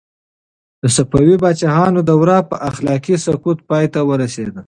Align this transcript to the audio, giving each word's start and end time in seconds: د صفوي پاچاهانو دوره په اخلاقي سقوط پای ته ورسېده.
د 0.81 0.83
صفوي 0.95 1.35
پاچاهانو 1.43 1.99
دوره 2.09 2.37
په 2.49 2.55
اخلاقي 2.69 3.15
سقوط 3.25 3.59
پای 3.69 3.85
ته 3.93 3.99
ورسېده. 4.09 4.59